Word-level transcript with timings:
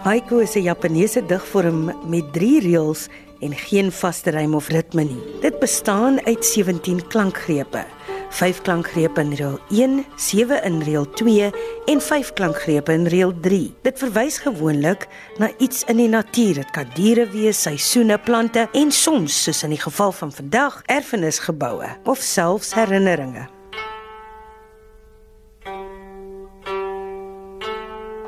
Haiku 0.00 0.40
is 0.40 0.56
'n 0.56 0.62
Japannese 0.62 1.20
digvorm 1.26 1.92
met 2.08 2.32
3 2.32 2.60
reëls 2.60 3.08
en 3.40 3.52
geen 3.54 3.92
vaste 3.92 4.30
rym 4.30 4.54
of 4.54 4.68
ritme 4.68 5.02
nie. 5.04 5.22
Dit 5.40 5.58
bestaan 5.58 6.24
uit 6.24 6.44
17 6.44 7.06
klankgrepe. 7.06 7.84
5 8.30 8.62
klankgrepe 8.62 9.20
in 9.20 9.34
reël 9.34 9.58
1, 9.68 10.04
7 10.16 10.62
in 10.64 10.82
reël 10.82 11.10
2 11.10 11.50
en 11.84 12.00
5 12.00 12.32
klankgrepe 12.32 12.92
in 12.92 13.06
reël 13.06 13.40
3. 13.40 13.74
Dit 13.82 13.98
verwys 13.98 14.38
gewoonlik 14.38 15.06
na 15.36 15.50
iets 15.58 15.84
in 15.84 15.96
die 15.96 16.08
natuur. 16.08 16.54
Dit 16.54 16.70
kan 16.70 16.86
diere 16.94 17.28
wees, 17.28 17.62
seisoene, 17.62 18.18
plante 18.18 18.68
en 18.72 18.90
soms, 18.90 19.42
soos 19.42 19.62
in 19.62 19.70
die 19.70 19.80
geval 19.80 20.12
van 20.12 20.32
vandag, 20.32 20.82
erfenisgeboue 20.86 21.96
of 22.04 22.18
selfs 22.18 22.74
herinneringe. 22.74 23.59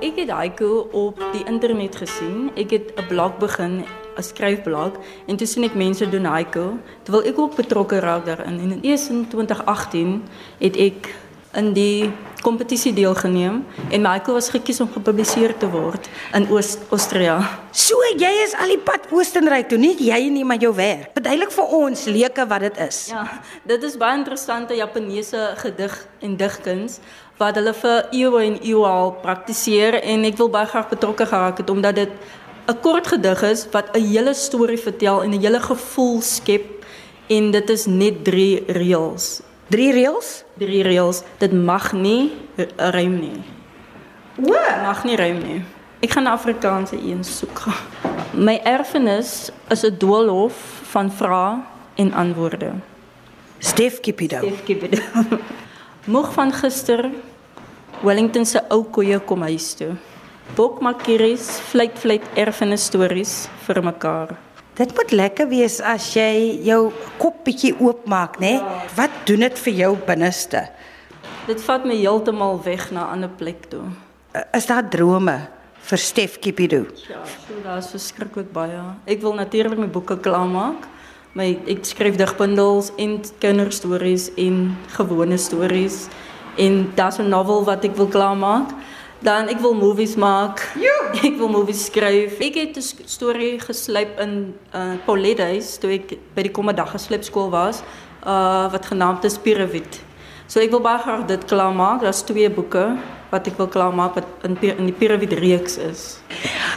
Ek 0.02 0.16
het 0.18 0.32
haiku 0.34 0.88
op 0.98 1.20
die 1.30 1.44
internet 1.46 1.94
gesien. 1.96 2.50
Ek 2.58 2.70
het 2.74 2.90
'n 2.98 3.06
blog 3.06 3.38
begin, 3.38 3.84
'n 4.18 4.22
skryfblog 4.22 4.98
en 5.26 5.36
toe 5.36 5.46
sien 5.46 5.62
ek 5.62 5.74
mense 5.74 6.08
doen 6.08 6.24
haiku. 6.24 6.74
Toe 7.02 7.14
wil 7.14 7.22
ek 7.22 7.38
ook 7.38 7.54
betrokke 7.54 7.98
raak 7.98 8.26
daarin. 8.26 8.58
En 8.58 8.70
in 8.70 8.82
eers 8.82 9.08
in 9.08 9.28
2018 9.28 10.22
het 10.58 10.76
ek 10.76 11.14
in 11.58 11.72
die 11.76 12.10
kompetisie 12.42 12.92
deelgeneem 12.94 13.60
en 13.94 14.06
haiku 14.08 14.34
was 14.34 14.48
gekies 14.50 14.80
om 14.82 14.90
gepubliseer 14.90 15.54
te 15.58 15.68
word 15.70 16.08
in 16.34 16.48
Oost-Austria. 16.50 17.36
So 17.70 17.98
jy 18.18 18.32
is 18.42 18.56
al 18.58 18.74
die 18.74 18.80
pad 18.82 19.06
Oostenryk 19.14 19.68
toe, 19.70 19.78
nie 19.78 19.94
jy 20.02 20.26
nie, 20.32 20.44
maar 20.44 20.60
jou 20.62 20.72
werk. 20.74 21.12
Verduidelik 21.14 21.54
vir 21.54 21.74
ons 21.78 22.04
leuke 22.10 22.46
wat 22.50 22.66
dit 22.66 22.80
is. 22.88 23.04
Ja, 23.12 23.26
dit 23.68 23.86
is 23.86 23.98
baie 24.00 24.18
interessante 24.18 24.76
Japaneese 24.78 25.52
gedig 25.62 25.96
en 26.22 26.36
digkuns 26.40 26.98
wat 27.40 27.56
hulle 27.58 27.74
vir 27.74 28.10
eeue 28.12 28.42
en 28.46 28.58
eeue 28.60 28.86
al 28.86 29.14
praktiseer 29.22 30.00
en 30.02 30.26
ek 30.28 30.38
wil 30.40 30.50
baie 30.52 30.68
graag 30.70 30.90
betrokke 30.90 31.26
geraak 31.26 31.62
het 31.62 31.70
omdat 31.70 31.94
dit 31.94 32.12
'n 32.68 32.80
kort 32.80 33.06
gedig 33.06 33.42
is 33.42 33.66
wat 33.70 33.96
'n 33.96 34.02
hele 34.02 34.34
storie 34.34 34.78
vertel 34.78 35.22
en 35.22 35.30
'n 35.30 35.40
hele 35.40 35.60
gevoel 35.60 36.20
skep 36.20 36.84
en 37.28 37.50
dit 37.50 37.70
is 37.70 37.86
net 37.86 38.24
3 38.24 38.64
reëls. 38.66 39.42
3 39.72 39.92
reëls? 39.96 40.44
3 40.60 40.82
reëls. 40.84 41.22
Dit 41.40 41.52
mag 41.56 41.92
nie 41.96 42.30
rym 42.76 43.16
nie. 43.20 43.40
O, 44.36 44.52
Mag 44.84 45.04
nie 45.08 45.16
rym 45.16 45.40
nie. 45.40 45.60
Ek 46.02 46.10
gaan 46.12 46.24
'n 46.24 46.34
Afrikaanse 46.34 46.96
een 46.96 47.24
soek. 47.24 47.64
My 48.46 48.60
erfenis 48.64 49.50
is 49.70 49.84
'n 49.84 49.96
doolhof 49.98 50.54
van 50.92 51.12
vrae 51.12 51.62
en 51.94 52.12
antwoorde. 52.12 52.72
Stef 53.58 54.00
Kipido. 54.00 54.38
Stef 54.38 54.64
Kipido. 54.64 54.98
Moeg 56.12 56.32
van 56.32 56.52
gister 56.52 57.10
Wellington 58.02 58.44
se 58.46 58.60
ou 58.68 58.84
koeie 58.90 59.18
kom 59.20 59.42
huis 59.42 59.74
toe. 59.74 59.94
Bokmakkeries, 60.54 61.60
fluit 61.70 61.98
fluit 61.98 62.24
erfenis 62.34 62.84
stories 62.84 63.48
vir 63.66 63.82
mekaar. 63.82 64.34
Dit 64.72 64.94
moet 64.96 65.10
lekker 65.12 65.48
wees 65.50 65.80
as 65.84 66.06
jy 66.16 66.62
jou 66.64 66.86
kop 67.20 67.42
bietjie 67.44 67.74
oopmaak, 67.76 68.38
né? 68.40 68.54
Ja. 68.56 68.76
Wat 68.96 69.18
doen 69.28 69.44
dit 69.44 69.58
vir 69.66 69.74
jou 69.82 69.90
binneste? 70.06 70.62
Dit 71.44 71.60
vat 71.66 71.84
my 71.84 71.96
heeltemal 71.98 72.56
weg 72.64 72.86
na 72.90 73.04
'n 73.04 73.12
ander 73.12 73.28
plek 73.28 73.68
toe. 73.68 73.84
Is 74.56 74.66
daar 74.66 74.88
drome 74.88 75.48
vir 75.76 75.98
Stef 75.98 76.38
Kipido? 76.38 76.86
Ja, 77.08 77.20
so 77.24 77.54
daar's 77.62 77.90
verskriklik 77.90 78.52
baie. 78.52 78.80
Ek 79.04 79.20
wil 79.20 79.34
natuurlik 79.34 79.78
my 79.78 79.88
boeke 79.88 80.16
klaarmaak. 80.16 80.88
My 81.34 81.58
ek 81.66 81.84
skryf 81.84 82.16
digbundels 82.16 82.92
en 82.96 83.20
kinderstories 83.38 84.30
en 84.36 84.76
gewone 84.96 85.36
stories 85.36 86.08
en 86.56 86.92
daar's 86.94 87.18
'n 87.18 87.28
novel 87.28 87.64
wat 87.64 87.84
ek 87.84 87.96
wil 87.96 88.08
klaarmaak. 88.08 88.70
Dan 89.22 89.46
ek 89.48 89.60
wil 89.62 89.74
movies 89.78 90.16
maak. 90.18 90.58
Jo. 90.74 90.94
Ek 91.14 91.36
wil 91.38 91.50
movies 91.52 91.84
skryf. 91.86 92.40
Ek 92.42 92.56
het 92.58 92.76
'n 92.76 93.06
storie 93.06 93.54
geslyp 93.62 94.18
in 94.18 94.54
uh 94.74 94.98
Paulethuis 95.06 95.78
toe 95.78 95.94
ek 95.94 96.18
by 96.34 96.42
die 96.42 96.50
Kommedag 96.50 96.90
geslypskool 96.90 97.50
was, 97.50 97.82
uh 98.26 98.66
wat 98.72 98.86
genaamd 98.86 99.24
is 99.24 99.38
Piravit. 99.38 100.02
So 100.50 100.60
ek 100.60 100.70
wil 100.74 100.82
baie 100.82 100.98
graag 100.98 101.26
dit 101.26 101.44
klaarmaak. 101.46 102.02
Daar's 102.02 102.22
twee 102.26 102.50
boeke 102.50 102.98
wat 103.30 103.46
ek 103.46 103.56
wil 103.56 103.68
klaarmaak 103.68 104.14
wat 104.14 104.26
in 104.42 104.58
in 104.58 104.86
die 104.90 104.98
Piravit 104.98 105.32
reeks 105.38 105.78
is. 105.78 106.18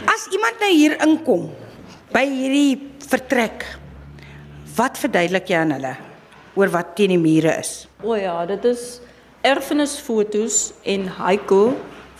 As 0.06 0.28
iemand 0.30 0.60
nou 0.60 0.70
hier 0.70 0.94
inkom 1.02 1.50
by 2.14 2.22
hierdie 2.22 2.78
vertrek, 3.10 3.66
wat 4.76 4.98
verduidelik 4.98 5.50
jy 5.50 5.56
aan 5.56 5.74
hulle 5.74 5.96
oor 6.54 6.70
wat 6.70 6.94
teen 6.96 7.10
die 7.10 7.18
mure 7.18 7.58
is? 7.58 7.88
O 8.02 8.14
ja, 8.14 8.46
dit 8.46 8.64
is 8.64 9.00
erfenisfoto's 9.42 10.72
en 10.84 11.08
haiku 11.08 11.74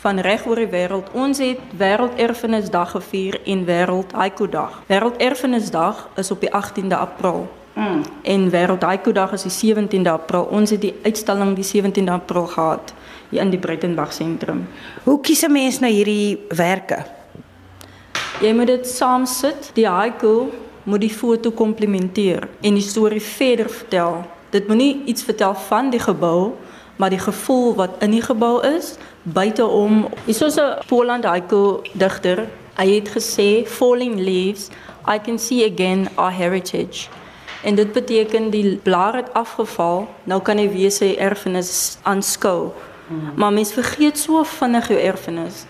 van 0.06 0.20
reg 0.22 0.44
oor 0.46 0.60
die 0.60 0.68
wêreld. 0.70 1.08
Ons 1.18 1.40
het 1.42 1.58
Wêrelderfenisdag 1.74 2.92
gevier 2.94 3.40
en 3.42 3.64
Wêreld 3.66 4.12
Haiku 4.14 4.46
Dag. 4.48 4.76
Wêrelderfenisdag 4.86 6.04
is 6.14 6.30
op 6.30 6.44
die 6.44 6.50
18de 6.50 6.94
April. 6.94 7.48
Mm. 7.74 8.04
En 8.22 8.44
Wêreld 8.50 8.86
Haiku 8.86 9.12
Dag 9.12 9.32
is 9.34 9.42
die 9.48 9.74
17de 9.74 10.12
April. 10.12 10.46
Ons 10.54 10.70
het 10.70 10.80
die 10.80 10.94
uitstalling 11.02 11.56
die 11.58 11.66
17de 11.66 12.14
April 12.14 12.46
gehad 12.46 12.94
hier 13.32 13.42
in 13.42 13.50
die 13.50 13.58
Breitenberg 13.58 14.12
sentrum. 14.14 14.68
Hoe 15.02 15.20
kies 15.20 15.42
'n 15.42 15.52
mens 15.52 15.80
nou 15.82 15.90
hierdie 15.90 16.38
werke? 16.54 17.02
Jy 18.40 18.54
moet 18.54 18.66
dit 18.66 18.86
saam 18.86 19.26
sit. 19.26 19.70
Die 19.74 19.88
haiku 19.88 20.52
moet 20.82 21.00
die 21.00 21.14
foto 21.14 21.50
komplementeer 21.50 22.48
en 22.60 22.74
die 22.74 22.82
storie 22.82 23.22
verder 23.22 23.70
vertel. 23.70 24.24
Dit 24.50 24.68
moenie 24.68 25.02
iets 25.04 25.22
vertel 25.22 25.54
van 25.54 25.90
die 25.90 26.00
gebou, 26.00 26.52
maar 26.96 27.10
die 27.10 27.18
gevoel 27.18 27.74
wat 27.74 27.90
in 27.98 28.10
die 28.10 28.22
gebou 28.22 28.66
is 28.66 28.94
buiteom. 29.22 30.08
Is 30.24 30.38
so 30.38 30.46
'n 30.46 30.86
Poland 30.86 31.24
haiku 31.24 31.80
digter. 31.92 32.46
Hy 32.76 32.94
het 32.94 33.08
gesê 33.08 33.66
falling 33.66 34.20
leaves, 34.20 34.68
I 35.08 35.18
can 35.18 35.38
see 35.38 35.72
again 35.72 36.08
our 36.14 36.32
heritage. 36.32 37.08
En 37.62 37.74
dit 37.74 37.92
beteken 37.92 38.50
die 38.50 38.76
blare 38.82 39.16
het 39.16 39.32
afgeval, 39.32 40.08
nou 40.24 40.42
kan 40.42 40.58
jy 40.58 40.68
weer 40.70 40.90
sy 40.90 41.14
erfenis 41.18 41.98
aanskou. 42.02 42.70
Hmm. 43.06 43.32
Maar 43.34 43.52
mens 43.52 43.72
vergeet 43.72 44.18
so 44.18 44.42
vinnig 44.42 44.88
jou 44.88 45.00
erfenis 45.00 45.64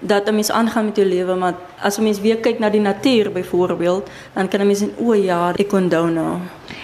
dat 0.00 0.28
'n 0.28 0.34
mens 0.34 0.50
aangaan 0.50 0.84
met 0.84 0.96
jou 0.96 1.08
lewe, 1.08 1.34
maar 1.34 1.54
as 1.82 1.98
'n 1.98 2.02
mens 2.02 2.20
weer 2.20 2.36
kyk 2.36 2.58
na 2.58 2.70
die 2.70 2.80
natuur 2.80 3.32
byvoorbeeld, 3.32 4.10
dan 4.32 4.48
kan 4.48 4.60
'n 4.60 4.66
mens 4.66 4.78
sien 4.78 4.94
o 4.98 5.14
ja, 5.14 5.52
ek 5.56 5.72
onthou 5.72 6.10
nou. 6.10 6.36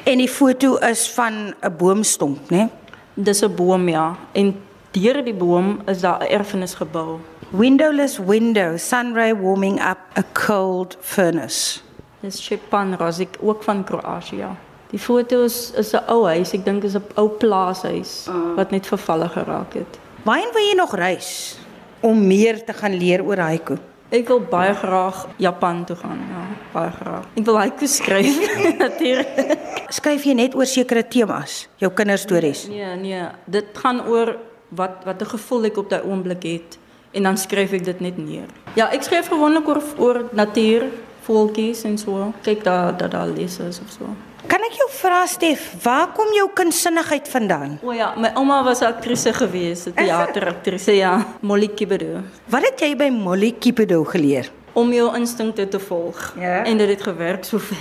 En 0.05 0.19
die 0.19 0.29
foto 0.29 0.77
is 0.77 1.11
van 1.11 1.55
'n 1.61 1.77
boomstomp, 1.77 2.39
né? 2.51 2.57
Nee? 2.57 2.69
Dis 3.15 3.43
'n 3.43 3.55
boom 3.55 3.89
ja. 3.89 4.17
En 4.33 4.55
deur 4.91 5.25
die 5.25 5.35
boom 5.35 5.81
is 5.87 6.01
daar 6.01 6.19
'n 6.21 6.27
erfenisgebou. 6.27 7.19
Windowless 7.51 8.19
window, 8.19 8.79
sunray 8.79 9.37
warming 9.37 9.81
up 9.81 9.99
a 10.19 10.25
cold 10.33 10.97
furnace. 11.01 11.81
Dis 12.21 12.45
Stepan 12.45 12.95
Rozik 12.97 13.37
ook 13.41 13.63
van 13.63 13.85
Kroasie. 13.85 14.45
Die 14.91 14.99
foto's 14.99 15.71
is 15.77 15.93
'n 15.93 16.03
ou 16.09 16.27
huis, 16.27 16.53
ek 16.53 16.65
dink 16.65 16.83
is 16.83 16.95
'n 16.95 17.03
ou 17.15 17.29
plaashuis 17.29 18.27
uh. 18.29 18.57
wat 18.57 18.71
net 18.71 18.87
vervalle 18.87 19.29
geraak 19.29 19.75
het. 19.75 19.99
Waarheen 20.23 20.53
wil 20.53 20.63
jy 20.63 20.75
nog 20.75 20.95
reis 20.95 21.59
om 22.01 22.27
meer 22.27 22.65
te 22.65 22.73
gaan 22.73 22.95
leer 22.95 23.25
oor 23.25 23.39
haiku? 23.39 23.77
Ek 24.09 24.29
wil 24.29 24.41
baie 24.41 24.75
graag 24.75 25.27
Japan 25.37 25.85
toe 25.85 25.97
gaan, 25.97 26.19
ja, 26.19 26.43
baie 26.73 26.91
graag. 26.91 27.25
Ek 27.35 27.45
wil 27.45 27.59
haiku 27.59 27.87
skryf 27.87 28.39
natuurlik. 28.85 29.74
Skryf 29.95 30.25
jy 30.27 30.33
net 30.35 30.55
oor 30.59 30.67
sekere 30.67 31.05
temas, 31.07 31.69
jou 31.79 31.87
kinderstories? 31.95 32.65
Nee, 32.67 32.97
nee, 32.99 33.21
dit 33.47 33.77
gaan 33.79 34.01
oor 34.11 34.33
wat 34.75 35.05
wat 35.07 35.23
'n 35.23 35.31
gevoel 35.37 35.67
ek 35.71 35.77
op 35.79 35.89
daai 35.91 36.03
oomblik 36.03 36.43
het 36.43 36.79
en 37.13 37.23
dan 37.23 37.37
skryf 37.37 37.73
ek 37.73 37.85
dit 37.85 38.01
net 38.01 38.17
neer. 38.19 38.49
Ja, 38.75 38.91
ek 38.91 39.03
skryf 39.03 39.29
gewoonlik 39.29 39.69
oor 39.69 39.83
oor 39.99 40.19
natuur, 40.33 40.91
voeltjies 41.23 41.85
en 41.85 41.99
so. 41.99 42.33
Kyk 42.43 42.65
daar 42.65 42.97
dat 42.97 43.11
daar 43.11 43.29
lees 43.29 43.59
is 43.59 43.81
of 43.81 43.91
so. 43.91 44.05
Kan 44.49 44.61
ek 44.61 44.73
jou 44.73 44.91
vra 44.91 45.27
Stef, 45.27 45.75
waar 45.83 46.13
kom 46.13 46.27
jou 46.35 46.51
kunsinnigheid 46.55 47.29
vandaan? 47.29 47.79
O 47.83 47.93
ja, 47.93 48.15
my 48.17 48.33
ouma 48.35 48.65
was 48.65 48.81
'n 48.81 48.87
aktrise 48.87 49.33
gewees, 49.33 49.87
'n 49.87 49.93
teateraktrise, 49.95 50.93
ja, 50.97 51.25
Molly 51.41 51.69
Kibedo. 51.69 52.23
Wat 52.49 52.63
het 52.63 52.81
jy 52.81 52.97
by 52.97 53.11
Molly 53.11 53.55
Kibedo 53.59 54.05
geleer? 54.05 54.51
Om 54.75 54.93
jou 54.93 55.09
instinkte 55.17 55.69
te 55.69 55.81
volg. 55.81 56.35
Ja? 56.39 56.65
En 56.65 56.77
dit 56.77 56.89
het 56.89 57.03
gewerk 57.03 57.45
sover. 57.45 57.77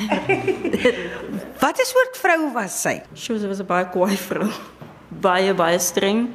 Wat 1.64 1.78
'n 1.78 1.86
soort 1.86 2.18
vrou 2.22 2.52
was 2.54 2.82
sy? 2.82 3.02
Sy 3.14 3.34
was 3.48 3.60
'n 3.60 3.66
baie 3.66 3.90
kwaai 3.90 4.18
vrou. 4.18 4.50
Baie 5.08 5.54
baie 5.54 5.80
streng 5.80 6.30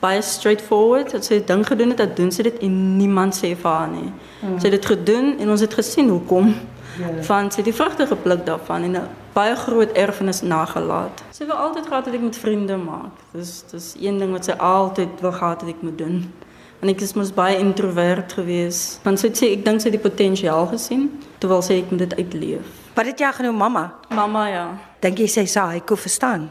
baie 0.00 0.22
straightforward. 0.22 1.10
Dat 1.10 1.24
sy 1.24 1.40
ding 1.46 1.66
gedoen 1.66 1.94
het, 1.94 2.02
dat 2.02 2.16
doen 2.16 2.32
sy 2.32 2.46
dit 2.48 2.58
en 2.64 2.76
niemand 2.96 3.36
sê 3.36 3.52
vir 3.54 3.70
haar 3.70 3.88
nie. 3.92 4.10
Hmm. 4.40 4.58
Sy 4.58 4.70
het 4.70 4.78
dit 4.78 4.90
gedoen 4.94 5.34
en 5.38 5.52
ons 5.52 5.64
het 5.64 5.74
gesien 5.76 6.08
hoekom. 6.08 6.54
Ja. 6.98 7.10
Van 7.24 7.50
sy 7.52 7.62
het 7.62 7.68
die 7.70 7.76
vrugte 7.76 8.06
gepluk 8.10 8.44
daarvan 8.46 8.88
en 8.88 8.96
'n 8.96 9.08
baie 9.32 9.54
groot 9.56 9.92
erfenis 9.92 10.42
nagelaat. 10.42 11.22
Sy 11.30 11.46
wou 11.46 11.58
altyd 11.58 11.86
gehad 11.86 12.04
het 12.04 12.14
ek 12.14 12.20
met 12.20 12.36
vriende 12.36 12.76
maak. 12.76 13.14
Dis 13.32 13.62
dis 13.70 13.94
een 14.00 14.18
ding 14.18 14.32
wat 14.32 14.44
sy 14.44 14.52
altyd 14.52 15.20
wou 15.20 15.32
gehad 15.32 15.60
het 15.60 15.70
ek 15.70 15.82
moet 15.82 15.98
doen. 15.98 16.32
En 16.80 16.88
ek 16.88 17.02
is 17.04 17.12
mos 17.12 17.28
baie 17.36 17.58
introvert 17.60 18.32
gewees. 18.38 19.00
Want 19.04 19.20
sy 19.20 19.28
sê 19.36 19.50
ek 19.52 19.66
dink 19.66 19.82
sy 19.82 19.90
het 19.90 19.98
die 19.98 20.00
potensiaal 20.00 20.64
gesien 20.70 21.10
terwyl 21.42 21.60
sy 21.64 21.82
ek 21.82 21.90
moet 21.92 22.06
dit 22.06 22.14
uitleef. 22.22 22.70
Wat 22.96 23.10
het 23.10 23.20
jy 23.20 23.32
genoem 23.36 23.60
mamma? 23.60 23.84
Mamma 24.16 24.46
ja. 24.48 24.64
Dink 25.04 25.20
jy 25.20 25.28
sy 25.28 25.44
sou 25.48 25.66
hy 25.68 25.82
kon 25.84 26.00
verstaan? 26.00 26.48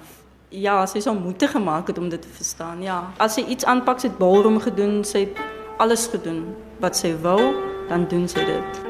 Ja, 0.53 0.79
sy 0.89 1.01
sou 1.05 1.15
moeite 1.17 1.49
gemaak 1.49 1.89
het 1.89 1.97
om 2.01 2.09
dit 2.13 2.21
te 2.21 2.29
verstaan. 2.33 2.81
Ja. 2.85 3.01
As 3.21 3.37
sy 3.37 3.45
iets 3.49 3.65
aanpak, 3.69 4.01
sy 4.01 4.09
het 4.09 4.21
ballroom 4.21 4.61
gedoen, 4.61 5.01
sy 5.05 5.25
het 5.27 5.41
alles 5.81 6.05
gedoen 6.13 6.45
wat 6.81 6.97
sy 6.97 7.15
wou 7.25 7.39
dan 7.89 8.05
doen 8.09 8.29
sy 8.29 8.45
dit. 8.45 8.88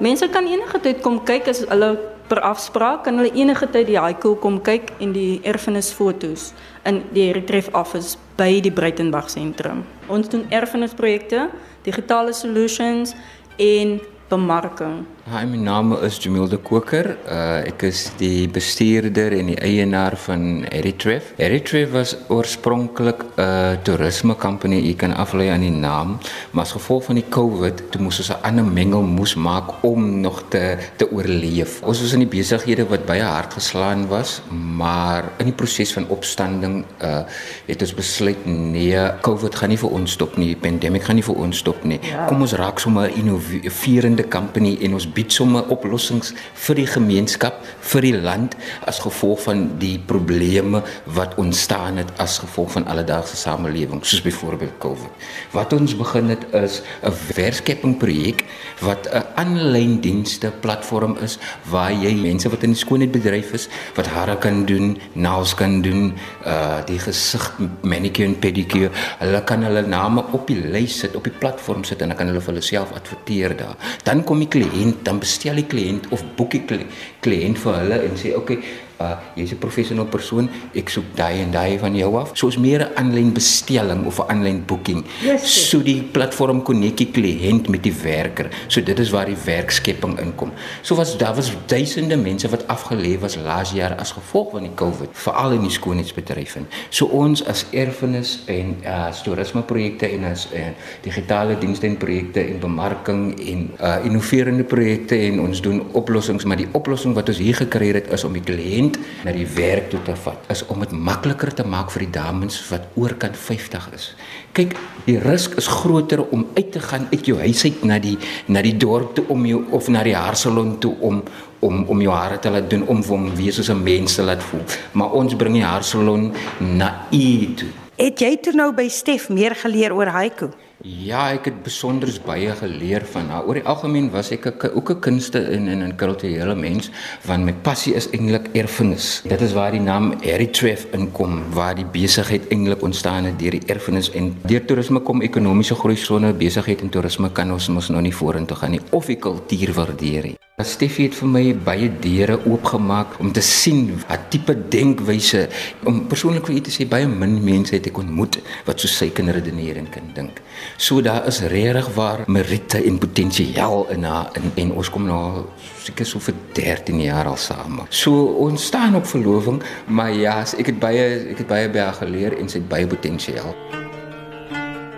Mense 0.00 0.28
kan 0.28 0.44
enige 0.44 0.80
tyd 0.84 1.00
kom 1.00 1.22
kyk 1.24 1.48
as 1.48 1.62
hulle 1.70 1.94
per 2.28 2.42
afspraak 2.44 3.04
kan 3.06 3.16
hulle 3.16 3.30
enige 3.32 3.68
tyd 3.72 3.86
die 3.88 3.96
haiku 3.96 4.34
kom 4.42 4.58
kyk 4.60 4.90
en 5.00 5.14
die 5.14 5.40
erfenisfoto's 5.46 6.50
in 6.84 7.00
die 7.14 7.30
Retref 7.32 7.70
office 7.72 8.18
by 8.36 8.58
die 8.60 8.72
Breitenberg 8.74 9.30
sentrum. 9.32 9.84
Ons 10.12 10.28
doen 10.28 10.44
erfenisprojekte, 10.52 11.48
digitale 11.86 12.34
solutions 12.36 13.14
en 13.56 14.00
bemarking. 14.28 15.06
Hi, 15.26 15.42
my 15.44 15.58
naam 15.58 15.92
is 16.06 16.18
Jamil 16.22 16.48
de 16.48 16.58
Koker. 16.62 17.16
Uh, 17.26 17.66
ek 17.66 17.82
is 17.88 18.04
die 18.18 18.46
bestuurder 18.46 19.34
en 19.34 19.48
die 19.50 19.56
eienaar 19.58 20.14
van 20.22 20.62
Eritrev. 20.70 21.32
Eritrev 21.42 21.90
was 21.90 22.14
oorspronklik 22.30 23.24
'n 23.24 23.42
uh, 23.42 23.74
toerisme 23.82 24.36
company, 24.38 24.78
jy 24.86 24.94
kan 24.94 25.14
aflei 25.14 25.48
aan 25.50 25.66
die 25.66 25.74
naam, 25.74 26.18
maar 26.52 26.62
as 26.62 26.72
gevolg 26.72 27.04
van 27.04 27.18
die 27.18 27.26
COVID, 27.28 27.90
toe 27.90 28.02
moes 28.02 28.18
ons 28.18 28.30
'n 28.30 28.42
ander 28.42 28.64
mengel 28.64 29.02
moes 29.02 29.34
maak 29.34 29.82
om 29.82 30.20
nog 30.20 30.42
te 30.48 30.78
te 30.96 31.10
oorleef. 31.10 31.82
Ons 31.82 32.00
was 32.00 32.12
in 32.12 32.22
die 32.22 32.30
besighede 32.38 32.86
wat 32.86 33.06
baie 33.06 33.22
hard 33.22 33.52
geslaan 33.52 34.06
was, 34.08 34.42
maar 34.50 35.24
in 35.38 35.50
die 35.50 35.58
proses 35.58 35.92
van 35.92 36.06
opstanding 36.08 36.84
uh 37.02 37.24
het 37.66 37.82
ons 37.82 37.94
besluit 37.94 38.46
nee, 38.46 38.98
COVID 39.20 39.54
gaan 39.54 39.68
nie 39.68 39.78
vir 39.78 39.90
ons 39.90 40.12
stop 40.12 40.36
nie, 40.36 40.54
die 40.54 40.62
pandemie 40.70 41.00
gaan 41.00 41.16
nie 41.16 41.26
vir 41.26 41.34
ons 41.34 41.58
stop 41.58 41.84
nie. 41.84 41.98
Ja. 42.02 42.26
Kom 42.26 42.40
ons 42.40 42.54
raak 42.54 42.78
sommer 42.78 43.10
'n 43.10 44.15
verskillende 44.16 44.28
company 44.28 44.76
en 44.84 44.94
ons 44.94 45.06
bied 45.06 45.32
somme 45.32 45.62
oplossings 45.72 46.32
vir 46.66 46.76
die 46.76 46.86
gemeenskap, 46.86 47.60
vir 47.92 48.02
die 48.02 48.14
land 48.14 48.56
as 48.86 49.00
gevolg 49.00 49.42
van 49.44 49.78
die 49.80 49.98
probleme 49.98 50.82
wat 51.16 51.36
ontstaan 51.38 51.98
het 52.00 52.10
as 52.18 52.38
gevolg 52.38 52.72
van 52.76 52.86
alledaagse 52.86 53.36
samelewing, 53.36 54.02
soos 54.04 54.22
byvoorbeeld 54.22 54.78
COVID. 54.80 55.10
Wat 55.52 55.72
ons 55.72 55.96
begin 55.96 56.30
het 56.30 56.44
is 56.54 56.82
'n 57.02 57.12
werkskepping 57.34 57.98
projek 57.98 58.44
wat 58.80 59.08
'n 59.12 59.24
aanlyn 59.36 60.00
dienste 60.00 60.52
platform 60.60 61.16
is 61.22 61.38
waar 61.70 61.92
jy 61.92 62.14
mense 62.14 62.48
wat 62.48 62.62
in 62.62 62.72
die 62.72 62.78
skoonheidsbedryf 62.78 63.52
is, 63.52 63.68
wat 63.94 64.06
hare 64.06 64.36
kan 64.36 64.64
doen, 64.66 64.98
nails 65.12 65.54
kan 65.54 65.82
doen, 65.82 66.14
uh 66.44 66.84
die 66.86 66.98
gesig 66.98 67.58
manicure 67.82 68.28
en 68.28 68.38
pedicure, 68.38 68.90
hulle 69.18 69.44
kan 69.44 69.62
hulle 69.62 69.86
name 69.86 70.24
op 70.32 70.46
die 70.46 70.60
lys 70.60 70.98
sit, 70.98 71.16
op 71.16 71.24
die 71.24 71.32
platform 71.32 71.84
sit 71.84 72.00
en 72.02 72.08
dan 72.08 72.16
kan 72.16 72.26
hulle 72.26 72.40
vir 72.40 72.52
hulle 72.54 72.62
self 72.62 72.92
adverteer 72.92 73.56
daar 73.56 73.76
dan 74.06 74.22
kom 74.24 74.38
die 74.42 74.50
kliënt, 74.50 75.02
dan 75.06 75.18
bestel 75.22 75.58
die 75.58 75.66
kliënt 75.66 76.10
of 76.14 76.22
boek 76.38 76.54
die 76.54 76.82
kliënt 77.24 77.58
vir 77.58 77.78
hulle 77.80 78.02
en 78.06 78.18
sê 78.18 78.36
okay, 78.38 78.60
uh 79.00 79.16
jy's 79.36 79.52
'n 79.52 79.58
professionele 79.58 80.08
persoon, 80.08 80.48
ek 80.74 80.88
soek 80.88 81.04
daai 81.14 81.42
en 81.42 81.50
daai 81.50 81.78
van 81.78 81.94
jou 81.94 82.16
af. 82.16 82.30
So 82.34 82.48
is 82.48 82.56
meer 82.56 82.80
'n 82.80 82.92
aanlyn 82.96 83.32
bestelling 83.32 84.06
of 84.06 84.18
'n 84.20 84.30
aanlyn 84.30 84.64
boeking. 84.66 85.04
Yes, 85.22 85.68
so 85.70 85.82
die 85.82 86.02
platform 86.02 86.62
konnek 86.62 86.96
die 86.96 87.10
kliënt 87.10 87.68
met 87.68 87.82
die 87.82 87.94
werker. 88.02 88.48
So 88.68 88.80
dit 88.80 88.98
is 88.98 89.10
waar 89.10 89.26
die 89.26 89.36
werkskepping 89.44 90.18
inkom. 90.20 90.52
So 90.82 90.94
was 90.94 91.16
daar 91.18 91.34
was 91.34 91.52
duisende 91.66 92.16
mense 92.16 92.48
wat 92.48 92.66
afgelê 92.66 93.18
was 93.20 93.36
laas 93.36 93.72
jaar 93.72 93.94
as 93.96 94.12
gevolg 94.12 94.50
van 94.50 94.62
die 94.62 94.74
COVID, 94.74 95.08
veral 95.12 95.52
in 95.52 95.62
die 95.62 95.70
skoonheidsbedryf. 95.70 96.56
So 96.90 97.06
ons 97.06 97.44
as 97.44 97.66
erfenis 97.72 98.38
en 98.46 98.76
uh 98.84 99.12
toerisme 99.26 99.62
projekte 99.62 100.06
en 100.06 100.24
as 100.24 100.46
uh, 100.54 100.68
digitale 101.02 101.58
dienste 101.58 101.86
en 101.86 101.96
projekte 101.96 102.40
en 102.40 102.60
bemarking 102.62 103.22
en 103.40 103.70
uh 103.80 104.04
innoverende 104.06 104.64
projekte 104.64 105.16
en 105.16 105.40
ons 105.40 105.60
doen 105.60 105.82
oplossings, 105.92 106.44
maar 106.44 106.60
die 106.60 106.68
oplossing 106.72 107.14
wat 107.14 107.28
ons 107.28 107.38
hier 107.42 107.58
gekry 107.58 107.88
het 107.96 108.12
is 108.12 108.24
om 108.24 108.32
die 108.36 108.44
kliënt 108.44 108.85
kliënt 108.86 109.24
na 109.24 109.32
die 109.34 109.46
werk 109.46 109.90
toe 109.90 110.00
te 110.04 110.14
vat 110.16 110.50
is 110.52 110.62
om 110.70 110.80
dit 110.80 110.92
makliker 110.92 111.52
te 111.54 111.64
maak 111.66 111.90
vir 111.90 112.06
die 112.06 112.12
dames 112.14 112.58
wat 112.70 112.86
oorkant 112.96 113.36
50 113.36 113.88
is. 113.94 114.14
Kyk, 114.52 114.76
die 115.06 115.18
risiko 115.18 115.58
is 115.58 115.66
groter 115.68 116.22
om 116.30 116.46
uit 116.56 116.72
te 116.72 116.80
gaan 116.80 117.08
uit 117.12 117.26
jou 117.26 117.38
huis 117.38 117.64
uit 117.64 117.84
na 117.84 117.98
die 117.98 118.16
na 118.48 118.62
die 118.62 118.76
dorp 118.76 119.14
toe 119.16 119.26
om 119.28 119.46
jou 119.46 119.64
of 119.72 119.88
na 119.88 120.02
die 120.02 120.14
haarsalon 120.16 120.78
toe 120.78 120.94
om 121.00 121.22
om 121.60 121.84
om 121.88 122.00
jou 122.00 122.12
hare 122.12 122.38
te 122.38 122.50
laat 122.50 122.68
doen 122.70 122.86
om 122.86 123.02
om 123.10 123.34
wees 123.36 123.56
soos 123.56 123.70
'n 123.70 123.82
mens 123.82 124.14
te 124.14 124.22
laat 124.22 124.42
voel. 124.42 124.62
Maar 124.92 125.10
ons 125.12 125.36
bring 125.36 125.54
die 125.54 125.64
haarsalon 125.64 126.32
na 126.58 127.06
u 127.10 127.54
toe. 127.54 127.68
Het 127.96 128.20
jy 128.20 128.36
toe 128.36 128.52
nou 128.52 128.72
by 128.72 128.88
Stef 128.88 129.28
meer 129.28 129.54
geleer 129.54 129.94
oor 129.94 130.06
haiku? 130.06 130.50
Ja, 130.86 131.32
ek 131.34 131.48
het 131.48 131.56
besonder 131.66 132.12
baie 132.22 132.52
geleer 132.54 133.02
van 133.10 133.26
haar. 133.32 133.46
Oor 133.48 133.58
die 133.58 133.64
algemeen 133.66 134.06
was 134.12 134.30
ek 134.30 134.46
'n 134.46 134.70
ook 134.78 134.90
'n 134.90 135.00
kunste 135.00 135.40
in 135.56 135.66
in 135.66 135.82
'n 135.82 135.96
kulturele 135.96 136.54
mens, 136.54 136.90
want 137.26 137.44
my 137.44 137.52
passie 137.52 137.94
is 137.94 138.08
eintlik 138.10 138.46
erfenis. 138.52 139.22
Dit 139.24 139.40
is 139.40 139.52
waar 139.52 139.70
die 139.70 139.80
naam 139.80 140.14
Eritreef 140.20 140.86
inkom, 140.92 141.42
waar 141.50 141.74
die 141.74 141.84
besigheid 141.84 142.48
eintlik 142.50 142.82
ontstaan 142.82 143.24
het 143.24 143.38
deur 143.38 143.50
die 143.50 143.66
erfenis 143.66 144.10
en 144.10 144.36
deur 144.46 144.64
toerisme 144.64 145.00
kom 145.00 145.20
ekonomiese 145.20 145.74
groei 145.74 145.96
sonder 145.96 146.36
besigheid 146.36 146.80
en 146.80 146.88
toerisme 146.88 147.32
kan 147.32 147.52
ons 147.52 147.68
mos 147.68 147.88
nog 147.88 148.00
nie 148.00 148.14
vorentoe 148.14 148.56
gaan 148.56 148.70
nie 148.70 148.80
of 148.90 149.06
die 149.06 149.18
kultuur 149.18 149.72
waardeer 149.72 150.22
nie. 150.22 150.45
Stefie 150.64 151.10
het 151.10 151.16
vir 151.20 151.28
my 151.28 151.40
baie 151.52 151.90
deure 152.00 152.38
oopgemaak 152.48 153.18
om 153.20 153.28
te 153.28 153.42
sien 153.44 153.90
wat 154.06 154.30
tipe 154.32 154.54
denkwyse 154.72 155.42
om 155.84 155.98
persoonlik 156.08 156.48
vir 156.48 156.56
u 156.56 156.62
te 156.64 156.72
sê 156.72 156.86
baie 156.88 157.04
min 157.10 157.34
mense 157.44 157.74
het 157.76 157.90
ek 157.90 158.00
ontmoet 158.00 158.38
wat 158.64 158.80
so 158.80 158.88
sy 158.88 159.10
kan 159.12 159.28
redeneer 159.36 159.76
en 159.76 159.92
kan 159.92 160.08
dink. 160.16 160.40
So 160.80 161.04
daar 161.04 161.28
is 161.28 161.42
regtig 161.52 161.92
waar 162.00 162.24
meriete 162.24 162.80
en 162.80 162.96
potensiaal 163.04 163.84
in 163.98 164.08
haar 164.08 164.32
en, 164.32 164.48
en 164.56 164.72
ons 164.80 164.88
kom 164.96 165.04
nou 165.04 165.44
seker 165.84 166.08
so 166.08 166.24
vir 166.24 166.40
13 166.56 167.04
jaar 167.04 167.28
al 167.28 167.36
saam. 167.36 167.82
So 167.92 168.24
ons 168.48 168.70
staan 168.72 168.96
op 168.96 169.12
verloving, 169.12 169.60
maar 169.92 170.16
ja, 170.16 170.40
ek 170.56 170.72
het 170.72 170.80
baie 170.80 171.10
ek 171.34 171.44
het 171.44 171.52
baie 171.52 171.68
by 171.68 171.84
haar 171.84 172.00
geleer 172.00 172.40
en 172.40 172.48
sy 172.48 172.62
het 172.62 172.72
baie 172.72 172.88
potensiaal 172.88 173.84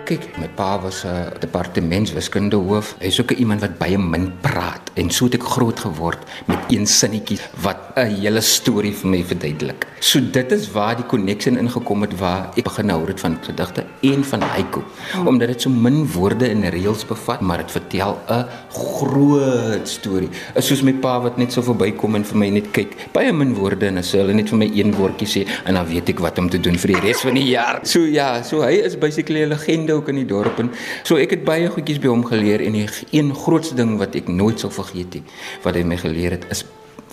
kyk, 0.09 0.25
my 0.41 0.47
pa 0.57 0.79
was 0.81 1.03
'n 1.05 1.07
uh, 1.07 1.29
departementswiskunde 1.39 2.57
hoof. 2.57 2.95
Hy's 2.99 3.19
ook 3.21 3.31
iemand 3.37 3.61
wat 3.61 3.77
baie 3.77 3.97
min 3.97 4.31
praat 4.41 4.81
en 4.97 5.09
so 5.13 5.25
het 5.25 5.35
ek 5.37 5.45
groot 5.45 5.79
geword 5.79 6.21
met 6.47 6.59
een 6.73 6.87
sinnetjie 6.87 7.37
wat 7.61 7.77
'n 7.95 8.09
hele 8.21 8.41
storie 8.41 8.93
vir 8.93 9.09
my 9.09 9.21
verduidelik. 9.23 9.85
So 9.99 10.19
dit 10.19 10.51
is 10.51 10.71
waar 10.71 10.95
die 10.95 11.05
connection 11.05 11.57
ingekom 11.57 12.01
het 12.01 12.17
waar 12.19 12.49
ek 12.57 12.63
begin 12.63 12.89
hou 12.89 13.05
het 13.07 13.19
van 13.19 13.37
gedigte 13.41 13.85
en 14.01 14.23
van 14.23 14.41
haiku, 14.41 14.81
oh. 14.81 15.27
omdat 15.27 15.47
dit 15.47 15.61
so 15.61 15.69
min 15.69 16.07
woorde 16.07 16.47
en 16.49 16.69
reëls 16.69 17.05
bevat, 17.05 17.41
maar 17.41 17.57
dit 17.57 17.71
vertel 17.71 18.17
'n 18.29 18.45
groot 18.69 19.87
storie. 19.87 20.29
Is 20.55 20.67
soos 20.67 20.81
my 20.81 20.93
pa 20.93 21.19
wat 21.21 21.37
net 21.37 21.51
so 21.51 21.61
verbykom 21.61 22.15
en 22.15 22.23
vir 22.23 22.37
my 22.37 22.49
net 22.49 22.71
kyk, 22.71 22.95
baie 23.13 23.31
min 23.33 23.53
woorde 23.53 23.85
en 23.85 23.97
as 23.97 24.11
hulle 24.11 24.33
net 24.33 24.49
vir 24.49 24.57
my 24.57 24.71
een 24.73 24.95
woordjie 24.95 25.27
sê 25.27 25.47
en 25.65 25.73
dan 25.73 25.85
weet 25.85 26.09
ek 26.09 26.19
wat 26.19 26.39
om 26.39 26.49
te 26.49 26.59
doen 26.59 26.77
vir 26.77 26.93
die 26.93 26.99
res 26.99 27.21
van 27.21 27.33
die 27.33 27.49
jaar. 27.49 27.79
So 27.83 27.99
ja, 27.99 28.41
so 28.43 28.61
hy 28.61 28.81
is 28.85 28.95
basically 28.95 29.43
'n 29.43 29.49
legende 29.49 29.98
ook 29.99 30.09
in 30.11 30.23
die 30.23 30.27
dorp 30.29 30.63
en 30.63 30.73
so 31.03 31.19
ek 31.21 31.37
het 31.37 31.45
baie 31.47 31.69
goedjies 31.69 32.01
by 32.01 32.11
hom 32.11 32.25
geleer 32.27 32.63
en 32.65 32.79
die 32.79 32.87
een 33.11 33.31
grootste 33.35 33.77
ding 33.77 33.97
wat 34.01 34.17
ek 34.19 34.31
nooit 34.31 34.59
sal 34.59 34.73
vergeet 34.73 35.19
nie 35.19 35.23
wat 35.67 35.77
hy 35.77 35.85
my 35.87 35.99
geleer 35.99 36.39
het 36.39 36.49
is 36.53 36.65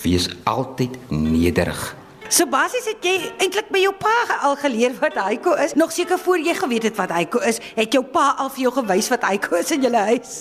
wees 0.03 0.29
altyd 0.45 0.97
nederig. 1.09 1.81
So 2.27 2.47
basies 2.51 2.89
het 2.91 3.05
jy 3.07 3.15
eintlik 3.39 3.69
by 3.71 3.85
jou 3.85 3.93
pa 3.95 4.15
al 4.49 4.57
geleer 4.59 4.97
wat 4.99 5.15
Heiko 5.21 5.55
is. 5.63 5.77
Nog 5.79 5.93
seker 5.95 6.19
voor 6.19 6.43
jy 6.43 6.57
geweet 6.59 6.89
het 6.89 6.99
wat 6.99 7.15
Heiko 7.15 7.39
is, 7.39 7.61
het 7.77 7.95
jou 7.95 8.03
pa 8.03 8.33
al 8.43 8.51
vir 8.51 8.67
jou 8.67 8.73
gewys 8.81 9.11
wat 9.15 9.29
Heiko 9.29 9.61
is 9.61 9.71
in 9.77 9.87
julle 9.87 10.03
huis. 10.11 10.35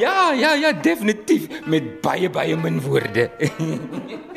Ja, 0.00 0.32
ja, 0.32 0.54
ja, 0.56 0.72
definitief 0.72 1.50
met 1.68 2.00
baie 2.00 2.30
baie 2.32 2.56
min 2.56 2.80
woorde. 2.80 3.28